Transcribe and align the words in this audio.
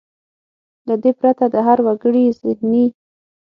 له 0.87 0.95
دې 1.03 1.11
پرته 1.19 1.45
د 1.53 1.55
هر 1.67 1.79
وګړي 1.85 2.23
زهني. 2.39 2.85